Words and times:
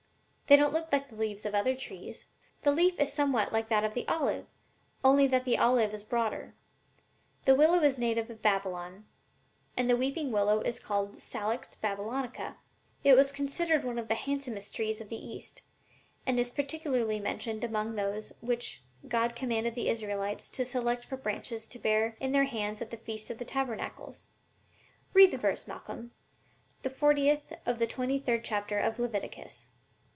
They 0.47 0.57
don't 0.57 0.73
look 0.73 0.91
like 0.91 1.07
the 1.07 1.15
leaves 1.15 1.45
of 1.45 1.55
other 1.55 1.73
trees." 1.77 2.25
"The 2.63 2.73
leaf 2.73 2.99
is 2.99 3.13
somewhat 3.13 3.53
like 3.53 3.69
that 3.69 3.85
of 3.85 3.93
the 3.93 4.05
olive, 4.09 4.47
only 5.01 5.25
that 5.27 5.37
of 5.37 5.45
the 5.45 5.57
olive 5.57 5.93
is 5.93 6.03
broader. 6.03 6.55
The 7.45 7.55
willow 7.55 7.79
is 7.79 7.95
a 7.95 8.01
native 8.01 8.29
of 8.29 8.41
Babylon, 8.41 9.05
and 9.77 9.89
the 9.89 9.95
weeping 9.95 10.29
willow 10.29 10.59
is 10.59 10.77
called 10.77 11.21
Salix 11.21 11.73
Babylonica. 11.81 12.55
It 13.05 13.13
was 13.13 13.31
considered 13.31 13.85
one 13.85 13.97
of 13.97 14.09
the 14.09 14.13
handsomest 14.15 14.75
trees 14.75 14.99
of 14.99 15.07
the 15.07 15.25
East, 15.25 15.61
and 16.27 16.37
is 16.37 16.51
particularly 16.51 17.21
mentioned 17.21 17.63
among 17.63 17.95
those 17.95 18.33
which 18.41 18.83
God 19.07 19.37
commanded 19.37 19.73
the 19.73 19.87
Israelites 19.87 20.49
to 20.49 20.65
select 20.65 21.05
for 21.05 21.15
branches 21.15 21.65
to 21.69 21.79
bear 21.79 22.17
in 22.19 22.33
their 22.33 22.43
hands 22.43 22.81
at 22.81 22.91
the 22.91 22.97
feast 22.97 23.29
of 23.31 23.37
tabernacles. 23.47 24.27
Read 25.13 25.31
the 25.31 25.37
verse, 25.37 25.65
Malcolm 25.65 26.11
the 26.83 26.89
fortieth 26.89 27.53
of 27.65 27.79
the 27.79 27.87
twenty 27.87 28.19
third 28.19 28.43
chapter 28.43 28.77
of 28.79 28.99
Leviticus." 28.99 29.69